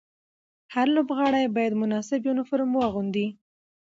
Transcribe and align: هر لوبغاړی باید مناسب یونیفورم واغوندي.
هر 0.73 0.87
لوبغاړی 0.95 1.45
باید 1.55 1.79
مناسب 1.81 2.19
یونیفورم 2.27 2.69
واغوندي. 2.73 3.27